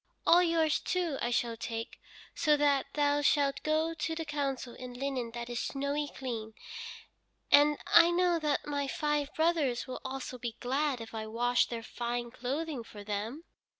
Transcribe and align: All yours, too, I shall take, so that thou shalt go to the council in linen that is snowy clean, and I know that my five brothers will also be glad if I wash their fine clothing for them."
All 0.25 0.41
yours, 0.41 0.79
too, 0.79 1.19
I 1.21 1.29
shall 1.29 1.55
take, 1.55 2.01
so 2.33 2.57
that 2.57 2.87
thou 2.95 3.21
shalt 3.21 3.61
go 3.61 3.93
to 3.93 4.15
the 4.15 4.25
council 4.25 4.73
in 4.73 4.95
linen 4.95 5.29
that 5.35 5.47
is 5.47 5.59
snowy 5.59 6.07
clean, 6.07 6.55
and 7.51 7.77
I 7.85 8.09
know 8.09 8.39
that 8.39 8.65
my 8.65 8.87
five 8.87 9.31
brothers 9.35 9.85
will 9.85 10.01
also 10.03 10.39
be 10.39 10.57
glad 10.59 11.01
if 11.01 11.13
I 11.13 11.27
wash 11.27 11.67
their 11.67 11.83
fine 11.83 12.31
clothing 12.31 12.83
for 12.83 13.03
them." 13.03 13.43